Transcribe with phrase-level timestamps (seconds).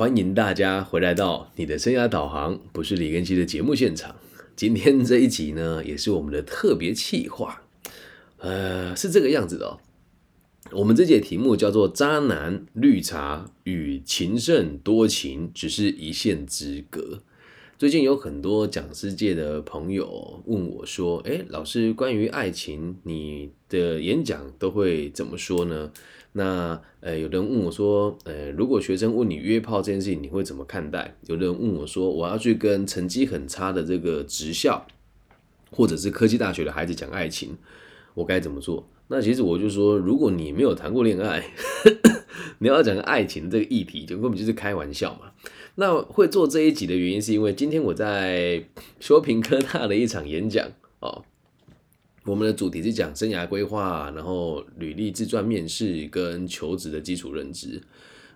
[0.00, 4.16] 欢迎大家回来到你的生涯导航，不是李根熙的节目现场。
[4.56, 7.60] 今天这一集呢，也是我们的特别企划，
[8.38, 9.76] 呃，是这个样子的。
[10.72, 17.20] 我们这节题目叫做“渣男绿茶与情圣多情只是一线之隔”。
[17.76, 25.92] 最近有很多讲师界的朋友问我说：“哎，老师，关于爱情，你的演讲都会怎么说呢？”
[26.32, 34.86] 那呃，有人问我说：“呃，如果学生问你约炮这件事情，你会怎么看待？”有人问我说：“我要去跟成绩很差的这个职校
[35.72, 37.56] 或者是科技大学的孩子讲爱情，
[38.14, 41.42] 我该怎么做？”那其实我就说，如果你没有谈过恋爱，
[42.60, 45.32] 你要讲爱情这个议题，就根本就是开玩笑嘛。
[45.74, 48.62] 那会做这一集的原因，是因为今天我在
[49.00, 50.68] 修平科大的一场演讲
[51.00, 51.24] 哦。
[52.24, 57.80] 我们的主题是讲生涯规划，然后履历自传面试跟求职的基础认知。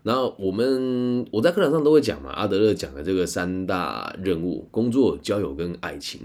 [0.03, 6.21] 然后我们我在课堂上都会讲嘛，阿德勒讲的这个三大任务：工作、交友跟爱情。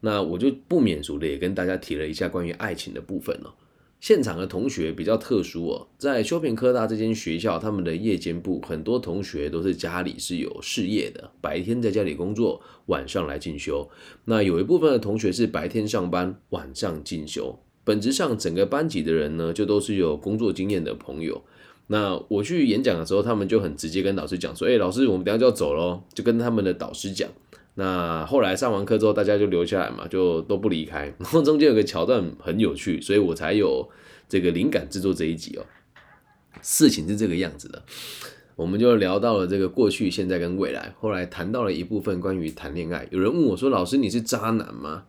[0.00, 3.54] 那我就不免俗的也跟大家提了一下关于爱情的部分了。
[4.00, 13.88] 现场的同学比较特殊哦，在修平科大这间学校，他们的夜间部很多同学都是家里是有事业的，白天在家里工作，晚上来进修。
[14.26, 17.58] 那有一部分的同学是白天上班，晚上进修。
[17.82, 21.42] 本质上，整个班级的人呢，就都是有工作经验的朋友。
[21.88, 27.28] 那我去演讲的时候，他们就很直接跟老师讲说：“哎，老师，我们等下就要走喽。”就跟他们的导师讲。
[27.80, 31.14] 那后来上完课之后，大家就留下来嘛，就都不离开。
[31.16, 33.88] 然后中间有个桥段很有趣，所以我才有
[34.28, 35.64] 这个灵感制作这一集哦。
[36.60, 37.80] 事情是这个样子的，
[38.56, 40.92] 我们就聊到了这个过去、现在跟未来。
[40.98, 45.04] 后来谈到了一部分关于谈恋爱，有人问我说：“老师，你是渣男吗？”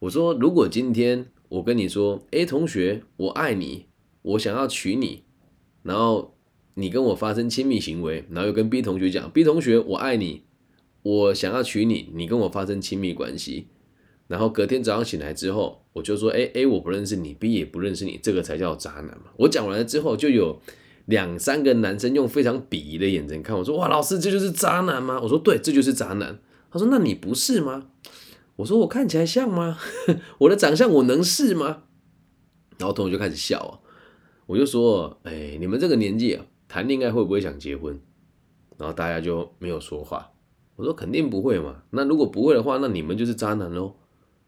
[0.00, 3.86] 我说：“如果今天我跟你说，A 同学，我爱你，
[4.20, 5.22] 我想要娶你，
[5.82, 6.36] 然后
[6.74, 10.42] 你跟我发生亲密行为，然后又跟 B 同学讲，B 同学，我爱你。”
[11.02, 13.68] 我想要娶你，你跟我发生亲密关系，
[14.28, 19.24] 然后隔天早上醒来之后，我就说，哎 A 我不认识你，B 也不认识你，这个才叫渣男嘛。
[19.36, 20.60] 我讲完了之后，就有
[21.06, 25.20] 两三个男生用非常鄙夷的眼神看我说，哇，老师这就是渣男吗？
[25.20, 26.38] 我说对，这就是渣男。
[26.70, 27.88] 他说那你不是吗？
[28.56, 29.78] 我说我看起来像吗？
[30.38, 31.82] 我的长相我能是吗？
[32.78, 33.72] 然后同学就开始笑啊，
[34.46, 38.00] 我就说，哎，你们这个年纪啊，谈恋爱会不会想结婚？
[38.78, 40.31] 然后大家就没有说话。
[40.82, 43.94] 我说肯定不会嘛，那如果不会的话，那你们就是渣男喽。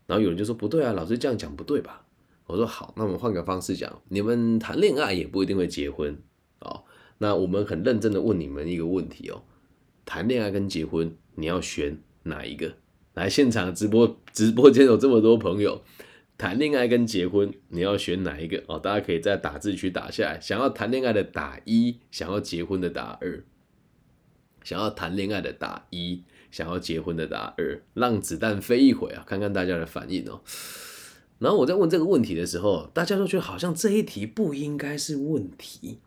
[0.04, 2.04] 然后有人就说不对啊，老师这样讲不对吧？
[2.48, 6.18] 我说好，那我们换个方式讲，你们谈恋爱也不一定会结婚
[6.58, 6.82] 哦。
[7.18, 9.44] 那我们很认真的问你们一个问题哦，
[10.04, 12.74] 谈恋爱跟结婚你要选哪一个？
[13.14, 15.82] 来现场直播直播间有这么多朋友，
[16.36, 18.60] 谈恋爱跟结婚你要选哪一个？
[18.66, 23.44] 哦，大家可以在打字区打下来，想要谈恋爱的打一，想要结婚的打二。
[24.64, 30.40] 想要谈恋爱的打一，想要结婚的打二，让子弹飞一会啊，看看大家的反应哦。
[31.38, 35.98] 然后我在问这个问题的时候，大家都觉得好像这一题不应该是问题。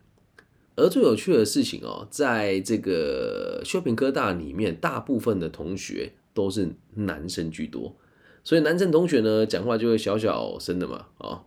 [0.75, 7.95] 而最有趣的事情哦，在这个修平科大里面，大部分的同学都是男生居多，
[8.43, 11.07] 所以男生同学呢讲话就会小小声的嘛。
[11.19, 11.45] 哦，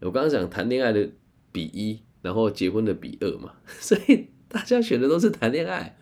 [0.00, 1.08] 我刚刚讲谈恋爱的
[1.50, 4.28] 比一，然后结婚的比二嘛， 所以。
[4.48, 5.96] 大家选的都是谈恋爱，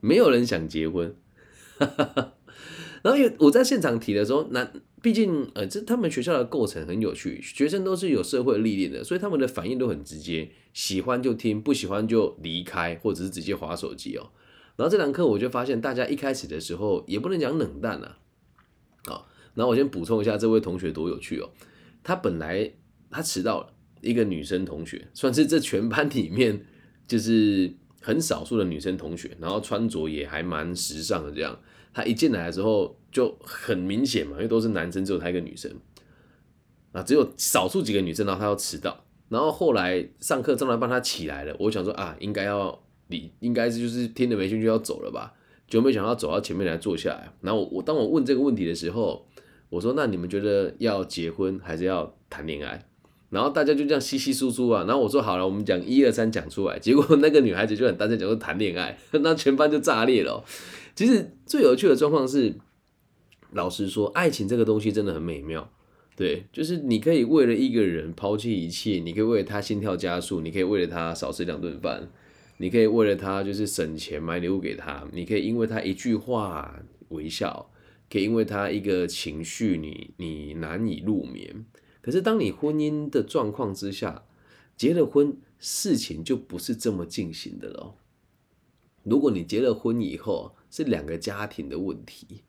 [0.00, 1.14] 没有人想结婚。
[3.02, 4.70] 然后有我在现场提的时候，那
[5.00, 14.28] 毕竟呃，这他们学校的构成很有趣，学生都是有社会历练的，所以他们的反应都很直接，喜欢就听，不喜欢就离开，或者是直接划手机哦。
[14.76, 18.18] 然后这堂课我就发现，大家一开始的时候也不能讲冷淡啊。
[19.06, 21.48] 好，然后我先补充一下，这位同学多有趣哦。
[22.02, 22.70] 他本来
[23.10, 26.66] 他迟到了，一个女生同学，算是这全班里面。
[27.10, 27.68] 就是
[28.00, 31.32] 很少数的女生同学，然后穿着也还蛮时尚的。
[31.32, 31.58] 这样，
[31.92, 35.68] 她一进来的时候就很明显嘛，因为都是男生，只有她一个女生
[36.92, 39.04] 啊，只有少数几个女生，然后她要迟到。
[39.28, 45.34] 然后后来上课正来帮她起来了，我想说啊，应该要你应该是就是听着没兴趣要走了吧，
[45.66, 47.32] 就没想到走到前面来坐下来。
[47.40, 49.26] 然后我当我问这个问题的时候，
[49.68, 52.86] 我说那你们觉得要结婚还是要谈恋爱？
[53.30, 60.44] 然后大家就这样稀稀疏疏啊，然后我说好了，我们讲一二三讲出来，结果那个女孩子就很单纯讲说谈恋爱， 那全班就炸裂了。
[60.96, 62.54] 其实最有趣的状况是，
[63.52, 65.72] 老实说，爱情这个东西真的很美妙，
[66.16, 72.10] 对，就是你可以为了一个人抛弃一切，你可以为了他心跳加速，你可以为了他少吃两顿饭，
[72.58, 77.70] 你可以为了他就是省钱买礼物给他，你可以因为他一句话微笑，
[78.10, 81.64] 可以因为他一个情绪你你难以入眠。
[82.02, 84.24] 可是，当你婚姻的状况之下
[84.76, 87.94] 结了婚，事情就不是这么进行的了。
[89.02, 92.42] 如果你结了婚以后是两个家庭的问题，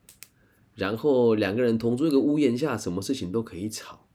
[0.75, 4.07] 然后两个人同住一个屋檐下，什么事情都可以吵。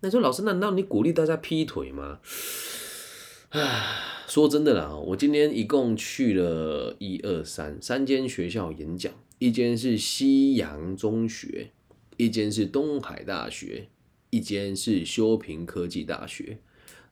[0.00, 2.20] 那说老师，难道你鼓励大家劈腿吗？
[3.50, 3.96] 唉，
[4.26, 11.70] 说真的啦，我今天一共去了一二三三间学校演讲，一间是西洋中学，
[12.16, 13.88] 一间是东海大学，
[14.34, 16.58] 一间是修平科技大学。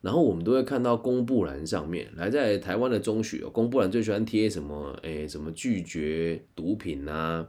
[0.01, 4.99] 然后我们都会看到公布栏上面，来在台湾的中学，公布栏最喜欢贴什么？
[5.03, 7.47] 哎，什么拒绝毒品啊，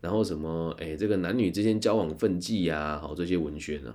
[0.00, 0.70] 然后什么？
[0.78, 3.92] 哎，这个男女之间交往分际啊，好这些文宣呢。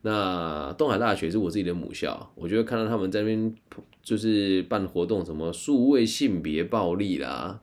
[0.00, 3.54] 那东海大学是我自己的母校，我就会看到他们在那边
[4.02, 7.60] 就是办活动，什么数位性别暴力啦，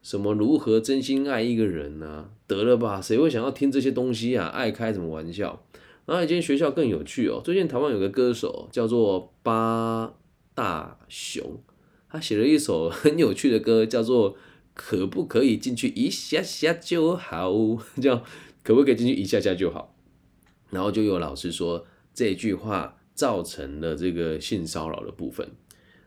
[0.00, 2.30] 什么如何真心爱一个人呢？
[2.46, 4.46] 得了吧，谁会想要听这些东西啊？
[4.46, 5.62] 爱开什么玩笑？
[6.04, 10.14] 然后一间学校更有趣哦，最近台湾有个歌手叫做八
[10.54, 11.60] 大雄，
[12.10, 14.36] 他写了一首很有趣的歌，叫做
[14.74, 17.52] 可不可以进去一下下就好？
[18.02, 18.24] 叫
[18.62, 19.94] 可不可以进去一下下就好？
[20.70, 25.50] 然后就有老师说这句话造成了这个性骚扰的部分。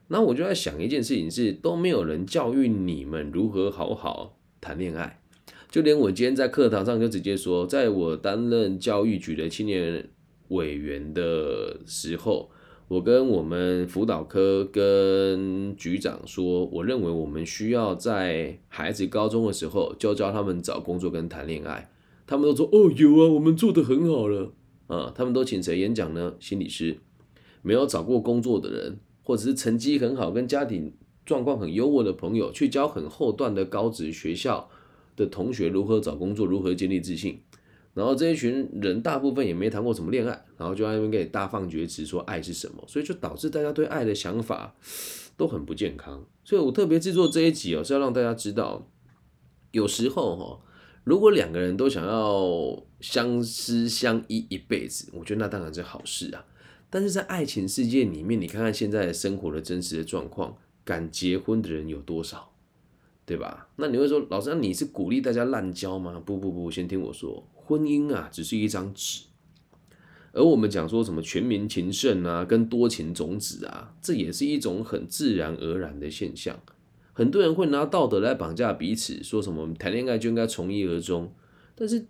[0.08, 5.22] 那我就在想一件事情是，都没有人教育你们如何好好谈恋爱。
[5.70, 10.08] 就连我今天在课堂上就直接说，在我担任教育局的青年
[10.50, 12.50] 委员的时候，
[12.88, 21.92] 我跟我们辅导科跟局长说，我认为我们需要在孩子高中的时候就教他们找工作跟谈恋爱。
[22.28, 24.54] 他们都说哦有啊，我们做的很好了
[24.88, 25.12] 啊。
[25.14, 26.36] 他们都请谁演讲呢？
[26.40, 26.98] 心理师，
[27.62, 30.94] 没有找过工作的人，或者是成绩很好跟家庭
[31.26, 34.70] 状况很优渥的朋友，去教很后段的高职学校。
[35.16, 37.40] 的同学如何找工作，如何建立自信，
[37.94, 44.76] 然后这一群人大部分也没谈过什么恋爱，然后就在那边给你大放厥词说爱是什么，所以就导致大家对爱的想法
[45.38, 46.26] 都很不健康。
[46.44, 48.90] 所以我特别制作这一集哦，是要让大家知道，
[49.72, 50.62] 有时候哈，
[51.04, 56.46] 如果两个人都想要相思相依一辈子，我觉得那当然是好事啊。
[56.90, 62.55] 但是在爱情世界里面，你看看现在生活的真实的状况，敢结婚的人有多少？
[63.26, 63.68] 对吧？
[63.78, 66.22] 那你会说，老师，那你是鼓励大家滥交吗？
[66.24, 69.24] 不不不，先听我说，婚姻啊，只是一张纸，
[70.32, 76.60] 而我们讲说什么全民情圣啊，跟多情种子啊，这也是一种很自然而然的现象。
[77.14, 81.34] 很多人会拿道德来绑架彼此，说什么谈恋爱就应该从一而终，
[81.74, 82.06] 但是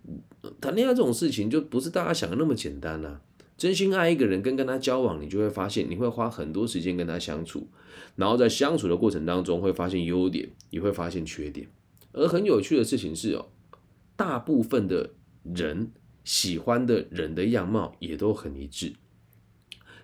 [0.60, 3.20] 谈恋爱这种事情就不是大家想的那么简单啊。
[3.56, 7.66] 真心爱一个人，跟跟他交往，你就会发现，你会花很多时间跟他相处，
[8.14, 11.66] 然后在相处的过程当中，会发现优点，也会发现缺点。
[12.12, 13.46] 而很有趣的事情是哦，
[14.14, 15.10] 大部分的
[15.42, 15.90] 人
[16.24, 18.92] 喜欢的人的样貌也都很一致。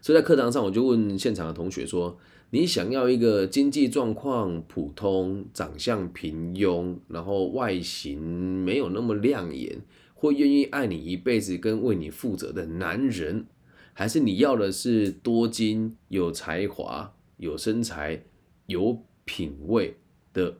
[0.00, 2.18] 所以在课堂上，我就问现场的同学说
[2.50, 8.20] ：“你想要一个经济状况普通、长相平庸，然后外形
[8.64, 9.80] 没有那么亮眼？”
[10.22, 13.44] 会愿意爱你一辈子跟为你负责的男人，
[13.92, 18.22] 还是你要的是多金、有才华、有身材、
[18.66, 19.96] 有品味
[20.32, 20.58] 的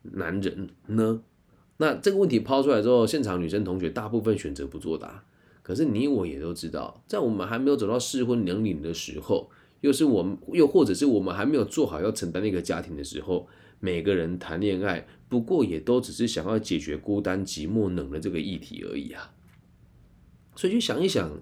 [0.00, 1.22] 男人呢？
[1.76, 5.22] 那这个问题抛出来之后，现场女生同学大部分选择不作答。
[5.62, 9.50] 可是你我也都知道，在我们还没有走到适婚年龄的时候，
[9.82, 13.46] 又是我们，又或者是我们还没有做好要承担那个家庭的时候。
[13.84, 19.32] 每个人谈恋爱，不过也都只是想要解决孤单、寂寞、冷的这个议题而已啊。
[20.54, 21.40] 所以就想一想，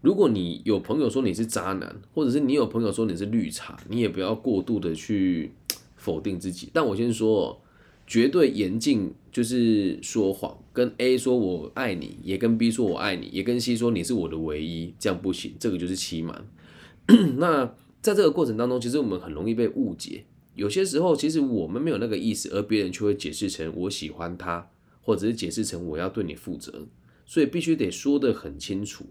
[0.00, 5.52] 如果你有朋友说你是渣男，或者是你有朋友说你是绿茶，你也不要过度的去
[5.96, 6.70] 否定自己。
[6.72, 7.60] 但我先说，
[8.06, 16.46] 绝对严禁就是说谎，跟 A 说我爱你，也跟 B 说我爱你，也跟 C 说你是我的唯一，这样不行，这个就是欺瞒。
[17.36, 17.66] 那
[18.00, 20.24] 在这个过程当中，其实我们很容易被误解。
[20.56, 24.68] 有些时候，其实我们没有那个意思，而别人却会解释成我喜欢他，
[25.02, 26.88] 或者是解释成我要对你负责，
[27.26, 29.06] 所以必须得说得很清楚。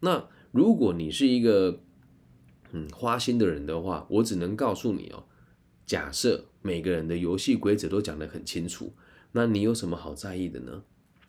[0.00, 1.80] 那如果你是一个
[2.72, 5.24] 嗯花心的人的话，我只能告诉你哦，
[5.86, 8.92] 假设每个人的游戏规则都讲得很清楚，
[9.30, 10.82] 那你有什么好在意的呢？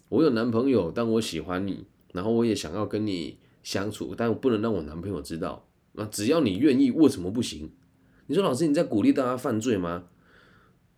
[0.09, 5.67] 我有男朋友，但我喜欢你，然后我也想要跟你相处，但我不能让我男朋友知道。
[5.93, 7.71] 那只要你愿意，为什么不行？
[8.27, 10.05] 你说老师你在鼓励大家犯罪吗？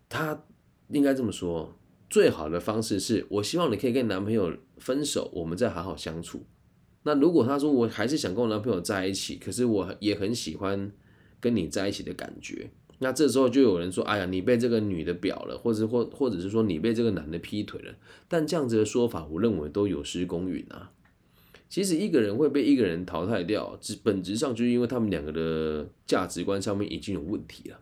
[0.08, 0.44] 他
[0.88, 1.76] 应该这么说，
[2.08, 6.44] 最好的方式是我希望你可以跟男朋友分手，我们再好好相处。
[7.02, 10.90] 那如果他说我还是想跟我男朋友在一起，可是我也很喜欢
[11.40, 17.94] 跟你在一起的感觉，那这时候就有人说，哎呀，你被这个女的表了，或者或或者是说你被这个男的劈腿了。
[18.28, 20.92] 但这样子的说法，我认为都有失公允啊。
[21.68, 27.78] 其实一个人会被一个人淘汰掉，只本质上就是因为他们两个的价值观上面已经有问题了。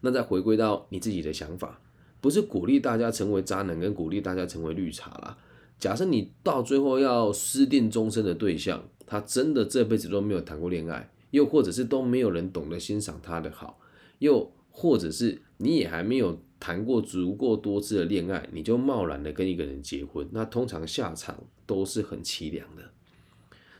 [0.00, 1.80] 那再回归到你自己的想法，
[2.20, 5.38] 不是鼓励大家成为渣男，跟鼓励大家成为绿茶啦。
[5.78, 13.78] 假设你到最后要私定终身的对象，他真的这辈子都没有谈过恋爱，又或者是都没有人懂得欣赏他的好，
[14.18, 22.90] 又或者是你也还没有谈过足够多次的恋爱，你就贸然的跟一个人结婚，那通常下场都是很凄凉的。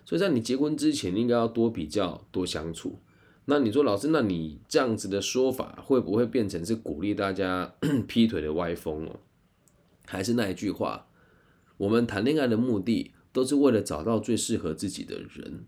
[0.04, 3.00] 所以在你结婚之前，应该要多比较，多相处。
[3.46, 7.74] 那你说老师，那你这样子的说法会不会变成是鼓励大家
[8.06, 9.18] 劈腿的歪风哦？
[10.06, 11.08] 还是那一句话，
[11.78, 15.64] 我们谈恋爱的目的都是为了找到最适合自己的人。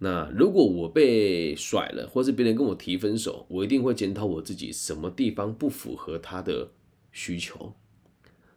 [0.00, 6.72] 那如果我被甩了，或是别人跟我提分手，我一定会检讨我自己什么地方不符合他的
[7.12, 7.74] 需求。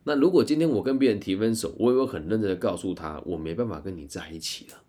[0.06, 4.82] 那如果今天我跟别人提分手，我也会很认真的告诉他，我没办法跟你在一起了。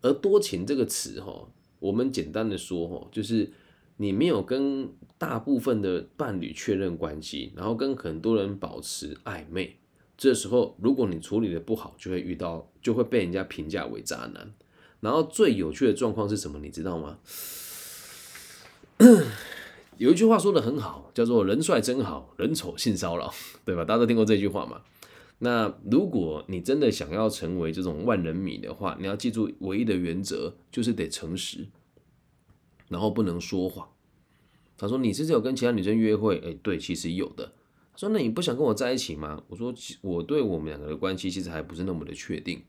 [0.00, 1.48] 而多情这个词，哈。
[1.80, 3.50] 我们简单的说，哈，就是
[3.96, 4.88] 你没有跟
[5.18, 9.78] 大部分的伴侣确认关系，然后跟很多人保持暧昧，
[10.16, 14.54] 这时候如果你处理的不好，就会遇到，就会被人家评价为渣男。
[15.00, 16.60] 然后最有趣的状况是什么？
[16.60, 17.18] 你知道吗？
[20.02, 23.32] 有一句话说的很好，叫做“人帅真好人丑性骚扰”，
[23.64, 23.84] 对吧？
[23.84, 24.82] 大家都听过这句话嘛？
[25.38, 31.68] 那如果你真的想要成为这种万人迷的话，你要记住唯一的原则就是得诚实，
[32.88, 33.88] 然后不能说谎。
[34.76, 36.42] 他说你是不是有跟其他女生约会？
[36.44, 37.52] 哎，对，其实有的。
[37.92, 39.40] 他说那你不想跟我在一起吗？
[39.46, 42.60] 我说我对我们两个的关系其实还不是那么的确定。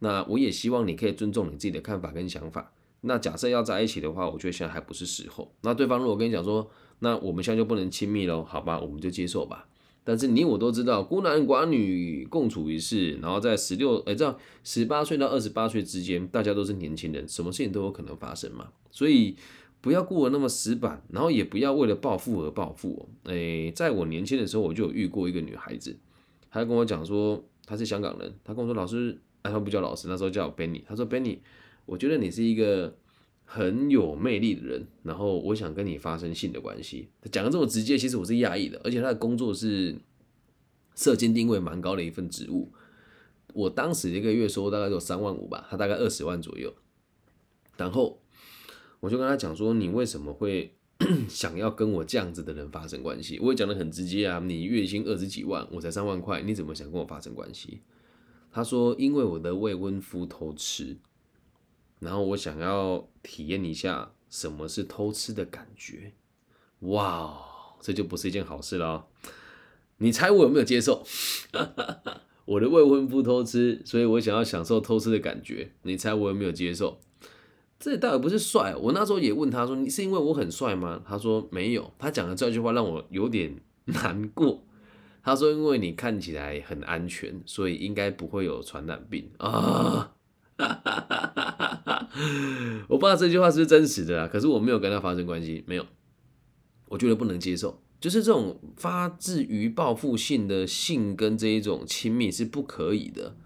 [0.00, 2.70] 那我也希望你可以尊重你自己的看法跟想法。
[3.02, 5.52] 那假设要在一起的话，我觉得现在还不是时候。
[5.62, 6.68] 那对方如果跟你讲说，
[7.00, 8.42] 那我们现在就不能亲密喽？
[8.42, 9.68] 好吧，我们就接受吧。
[10.04, 18.68] 但是你我都知道，孤男寡女共处一室，然后在十六哎，这样十八岁到二十八岁之间，大家都是年轻人，什么事情都有可能发生嘛。
[18.90, 19.36] 所以
[19.80, 23.08] 不要过得那么死板，然后也不要为了暴富而暴富。
[23.24, 25.96] 哎，在我年轻的时候，我就有遇过一个女孩子，
[26.50, 31.38] 她跟我讲说她是香港人，她跟我说老师，哎，她不叫老师，那时候叫我 Benny，她说 Benny，
[31.86, 32.96] 我觉得你是一个。
[33.44, 37.10] 很有魅力的人，然后我想跟你发生性的关系。
[37.30, 38.80] 讲的这么直接，其实我是讶异的。
[38.82, 39.94] 而且他的工作是
[40.94, 42.72] 社经定位蛮高的一份职务。
[43.52, 46.72] 我当时一个月收入大概有三万五吧，他大概二十万左右。
[47.76, 48.22] 然后
[49.00, 50.74] 我就跟他讲说：“你为什么会
[51.28, 57.82] 想要跟我这样子的人发生关系？”我也讲的很直接啊，你月薪二十几万，我才三万块，你怎么想跟我发生关系？
[58.50, 60.96] 他说：“因为我的未婚夫偷吃。”
[62.02, 66.12] 然后我想要体验一下什么是偷吃的感觉，
[66.80, 67.38] 哇，
[67.80, 69.06] 这就不是一件好事了。
[69.98, 71.04] 你猜我有没有接受？
[72.44, 75.70] 我的未婚夫偷吃，所以我想要享受偷吃的感觉。
[75.82, 76.98] 你猜我有没有接受？
[77.78, 78.74] 这倒也不是帅。
[78.74, 84.64] 我那时候也问他说：“你是因为我很帅吗？”他说：“没有。”他讲的这句话让我有点 难过。
[85.22, 90.12] 他说：“因为你看起来很安全，所以应该不会有传染病啊。”
[92.88, 94.28] 我不知道这句话是不是真实的啊？
[94.28, 95.86] 可是我没有跟他发生关系，没有。
[96.88, 103.36] 我觉得不能接受，就是这种发自于报复性的性跟这一种亲密是不可以的。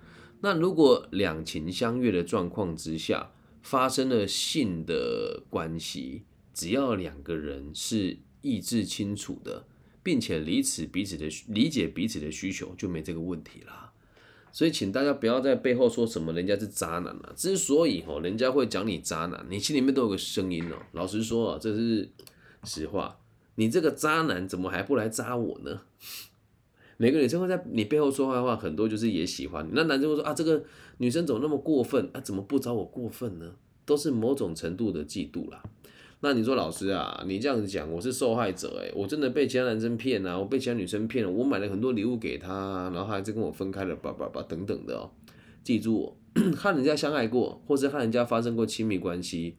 [0.40, 3.30] 那如果两情相悦的状况之下
[3.62, 9.68] 发生了性的关系，只要两个人是意志清楚的，
[10.02, 13.85] 并且理此彼此的理解彼此的需求，就没这个问题啦。
[14.56, 17.30] 所以，请大家不要在背后说什么人家是渣男了。
[17.36, 20.76] 之所以哦人家会讲你渣男，你心里面都有个声音哦。
[20.92, 22.08] 老实说啊，这是
[22.64, 23.18] 实话。
[23.56, 25.82] 你这个渣男怎么还不来渣我呢？
[26.96, 29.72] 每个女生会在你背后说坏话，很多就是也喜欢你。
[29.74, 30.64] 那男生会说啊，这个
[30.96, 32.20] 女生怎么那么过分啊？
[32.22, 33.52] 怎么不找我过分呢？
[33.84, 35.62] 都是某种程度的嫉妒啦。
[36.20, 45.10] 那你说老师啊，你这样子讲，我是受害者诶，我真的被其他男生骗啊，我被其他女生骗了，我买了很多礼物给他，然后还在跟我分开了，叭叭叭等等的哦。
[45.62, 46.16] 记住，
[46.56, 49.56] 和人家相爱过，或是和人家发生过亲密关系，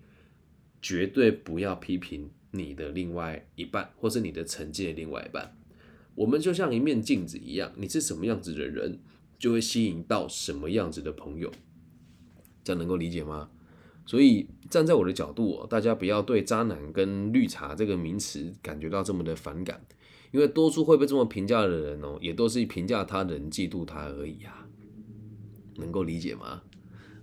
[0.82, 5.56] 绝对不要批评你的另外一半，或是你的曾经的另外一半。
[6.16, 9.00] 我们就像一面镜子一样，你是什么样子的人，
[9.38, 11.52] 就会吸引到什么样子的朋友。
[12.64, 13.52] 这样能够理解吗？
[14.08, 19.86] 所以站在我的角度，大家不要对渣男跟绿茶这个名词感觉到这么的反感，
[20.32, 24.66] 因为多数会被这么评价的人哦，也都是评价他人、嫉妒他而已啊，
[25.76, 26.62] 能够理解吗？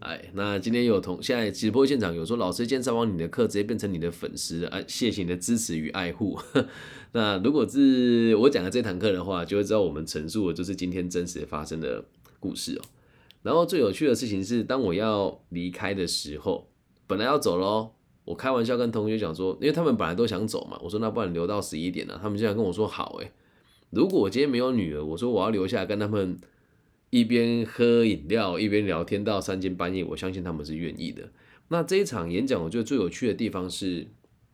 [0.00, 6.38] 哎，那今天有同现在直播现场有说老师今天上完你的课，直接变成你的粉丝，哎，谢谢你的支持与爱护。
[7.12, 12.04] 那如果是我讲的这堂课的话，就会知道我们陈述的就是今天真实发生的
[12.38, 12.82] 故事哦。
[13.42, 16.68] 然后最有趣的事情是，当我要离开的时候。
[17.06, 17.90] 本来要走喽，
[18.24, 22.18] 我开玩笑跟同学讲说，因为他们本来都想走嘛，我说那不然留到十一点了。
[22.22, 23.30] 他们现在跟我说好，诶，
[23.90, 26.38] 如果我今天没有女儿，我说我要留下来跟他们
[27.10, 31.28] 一边喝饮料一边聊天到三更半夜，我相信他们是愿意的。
[31.68, 34.08] 那这一场演讲，我觉得最有趣的地方是，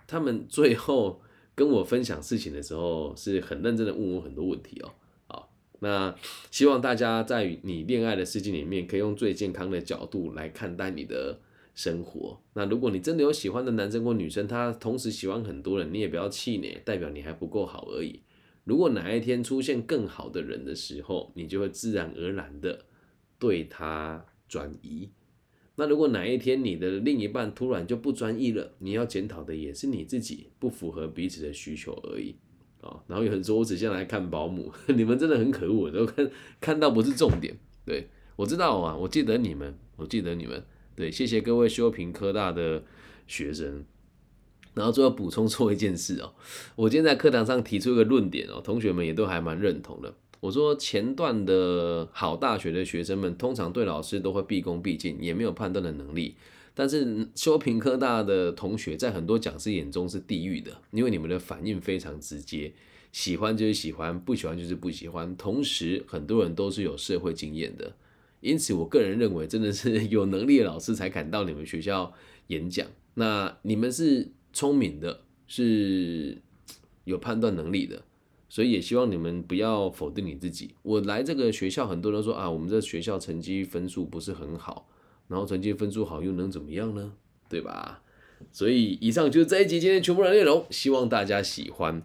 [0.07, 1.21] 他们最后
[1.55, 4.91] 跟我分享事情的时候，是很认真的问我很多问题哦。
[5.29, 6.15] 好，那
[6.51, 11.39] 希望大家在你恋爱的世界里面，可以用最健康的角度来看待你的。
[11.75, 18.21] 生活，那如果你真的有喜欢的男生或女生，他同时喜欢很多人，你也不要气馁，代表你还不够好而已。
[18.65, 22.85] 如果哪一天出现更好的人的时候，你就会自然而然的
[23.39, 25.11] 对他转移。
[25.77, 32.37] 那如果哪一天你的另一半突然就不专一了，你要检讨的也是你自己不符合彼此的需求而已
[32.83, 33.03] 啊。
[33.07, 37.57] 然后有人说我只先来看保姆， 你们真的很可恶，都看看到不是重点。
[37.87, 40.63] 对我知道啊，我记得你们，我记得你们。
[41.01, 42.85] 对，谢谢各位修平科大的
[43.27, 43.87] 学生。
[44.75, 46.35] 然后最后补充说一件事哦，
[46.77, 50.15] 我今天在课堂上提出一个论点哦，同学们也都还蛮认同的。
[50.41, 56.37] 我说前段的好大学的学生们，通常对老师都会毕恭毕敬，也没有判断的能力。
[56.75, 62.75] 但是修平科大的同学，在很多讲师眼中是地狱的，因为你们的反应非常直接，
[63.11, 65.35] 喜欢就是喜欢，不喜欢就是不喜欢。
[65.35, 67.95] 同时，很多人都是有社会经验的。
[68.41, 72.13] 因此，我个人认为，真的是 有能力的老师才敢到你们学校
[72.49, 72.87] 演讲。
[73.15, 76.41] 那你们是聪明的，是
[77.05, 78.03] 有判断能力的，
[78.49, 80.75] 所以也希望你们不要否定你自己。
[80.83, 84.89] 我来这个学校，很多人说啊，我们这学校成绩分数不是很好，
[85.29, 87.13] 然后成绩分数好又能怎么样呢？
[87.49, 88.03] 对吧？
[88.53, 92.03] 所以，以上就是这一集今天全部的内容，希望大家喜欢。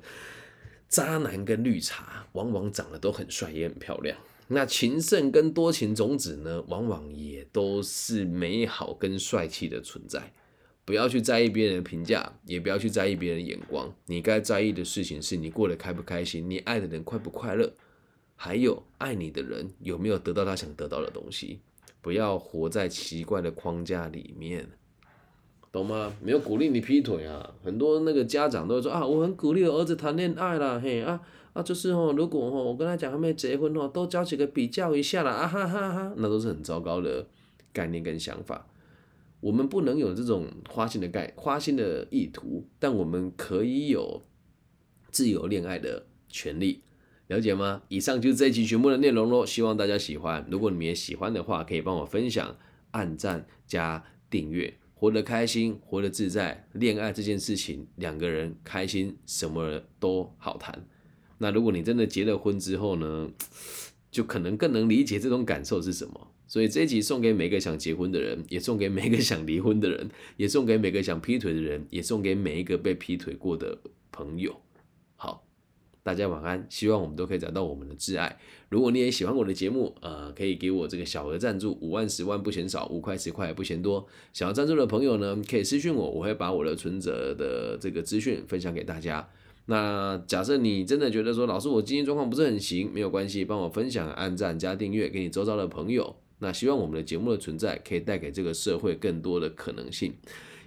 [0.88, 4.18] 渣男跟绿茶往往长得都很帅，也很漂亮。
[4.47, 10.33] 那情圣跟多情种子呢，往往也都是美好跟帅气的存在。
[10.85, 13.91] 不要去在意别人的评价，也不要去在意别人的眼光。
[14.05, 17.73] 你该在意的事情是你过得开不开心，你爱的人快不快乐，
[18.35, 21.61] 还有爱你的人有没有得到他想得到的东西。
[22.01, 24.69] 不要活在奇怪的框架里面，
[25.71, 26.15] 懂吗？
[26.21, 31.19] 没有鼓励你劈腿啊，很多那个家长都说啊，我很鼓励儿子谈恋爱啦，嘿啊。
[31.56, 37.26] 啊，就是哦，如果哦，我跟他讲还没结婚哦，多交几个比较一下啦，啊哈哈哈，那都是很糟糕的
[37.72, 38.68] 概念跟想法。
[39.39, 44.26] 我们不能有这种花心的概花心的意图，但我们可以有
[45.12, 46.82] 自由恋爱的权利，
[47.28, 47.84] 了解吗？
[47.88, 50.46] 以上就是这一期全部的内容喽，希望大家喜欢。
[50.52, 52.58] 如果你们也喜欢的话，可以帮我分享、
[52.91, 54.74] 按赞加订阅。
[54.94, 60.86] 活得开心，活得自在，恋爱这件事情，两个人开心，什么都好谈。
[61.38, 63.30] 那如果你真的结了婚之后呢，
[64.10, 66.32] 就可能更能理解这种感受是什么。
[66.48, 73.78] 所以这一集送给每个想结婚的人，也送给每个想离婚的人，也送给每个想劈腿的人，也送给每一个被劈腿过的
[74.12, 74.56] 朋友。
[75.15, 75.43] 好，
[76.04, 78.39] 大家晚安，希望我们都可以找到我们的挚爱。
[78.69, 84.08] 如果你也喜欢我的节目，呃，可以给我这个小额赞助，五万、十万不嫌少，五块、十块不嫌多。
[84.32, 89.28] 想要赞助的朋友呢，可以私讯我，我会把我的存折的这个资讯分享给大家。
[89.67, 96.15] 那假设你真的觉得说，老师我经济状况不是很行，没有关系，帮我分享、按赞、加订阅给你周遭的朋友。
[96.39, 100.13] 那希望我们的节目的存在可以带给这个社会更多的可能性。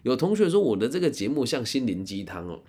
[0.03, 2.61] 有同学说我的这个节目像心灵鸡汤哦，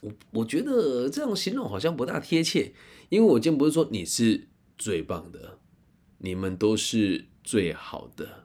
[0.00, 2.72] 我我觉得这样形容好像不大贴切，
[3.08, 5.58] 因为我今天不是说你是最棒的，
[6.18, 8.43] 你们都是最好的。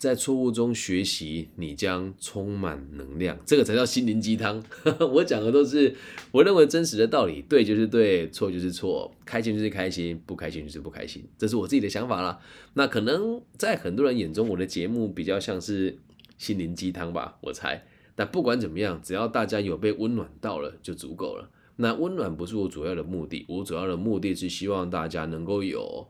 [0.00, 4.64] 在错误中学习，你将充满能量，这个才叫心灵鸡汤。
[5.12, 5.94] 我讲的都是
[6.32, 12.40] 我认为真实的道理，对就是对，错就是错，开心就是开心，不开心就是不开心，这是我自己的想法啦。
[12.72, 15.98] 那可能在很多人眼中，我的节目比较像是
[16.38, 17.84] 心灵鸡汤吧，我猜。
[18.14, 21.50] 但不管怎么样，只要大家有被温暖到了，就足够了。
[21.76, 26.08] 那温暖不是我主要的目的，我主要的目的是希望大家能够有。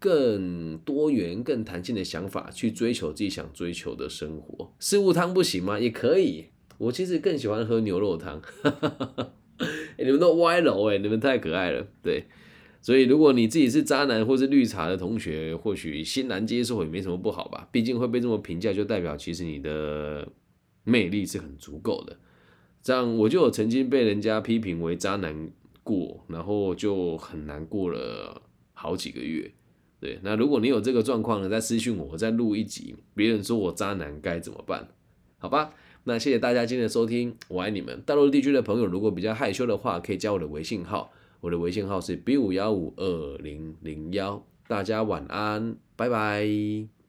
[0.00, 4.72] 更多元、更弹性的想法去追求自己想追求的生活。
[4.80, 5.78] 四物汤不行吗？
[5.78, 6.46] 也可以。
[6.78, 8.40] 我其实更喜欢喝牛肉汤。
[9.98, 11.86] 你们都歪楼哎，你们太可爱了。
[12.02, 12.24] 对，
[12.80, 17.68] 所以如果你自己是渣男或是绿茶的同学，或许欣然接受也没什么不好吧。
[17.70, 20.26] 毕竟会被这么评价，就代表其实你的
[20.84, 22.16] 魅力是很足够的。
[22.82, 25.50] 这样我就有曾经被人家批评为渣男
[25.82, 28.40] 过，然后就很难过了
[28.72, 29.52] 好几个月。
[30.00, 32.96] 对，那如果你有这个状况呢，再私信我，我再录一集。
[33.14, 34.88] 别人说我渣男该怎么办？
[35.38, 38.00] 好吧，那谢谢大家今天的收听，我爱你们。
[38.06, 44.42] 大陆地区的朋友如果比较害羞的话，可以加我的微信号，我的微信号是 B 五幺五二零零幺。
[44.66, 46.99] 大家晚安，拜拜。